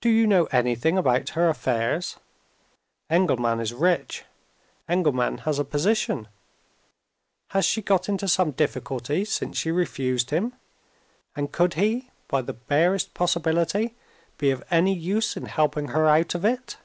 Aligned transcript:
Do 0.00 0.08
you 0.08 0.26
know 0.26 0.46
anything 0.46 0.98
about 0.98 1.28
her 1.38 1.48
affairs? 1.48 2.16
Engelman 3.08 3.60
is 3.60 3.72
rich; 3.72 4.24
Engelman 4.88 5.38
has 5.46 5.60
a 5.60 5.64
position. 5.64 6.26
Has 7.50 7.64
she 7.64 7.80
got 7.80 8.08
into 8.08 8.26
some 8.26 8.50
difficulty 8.50 9.24
since 9.24 9.56
she 9.56 9.70
refused 9.70 10.30
him? 10.30 10.54
and 11.36 11.52
could 11.52 11.74
he, 11.74 12.10
by 12.26 12.42
the 12.42 12.54
barest 12.54 13.14
possibility, 13.14 13.94
be 14.36 14.50
of 14.50 14.64
any 14.68 14.94
use 14.94 15.36
in 15.36 15.46
helping 15.46 15.90
her 15.90 16.08
out 16.08 16.34
of 16.34 16.44
it?" 16.44 16.78